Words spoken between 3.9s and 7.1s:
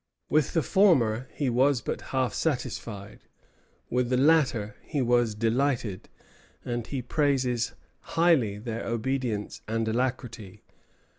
with the latter he was delighted; and he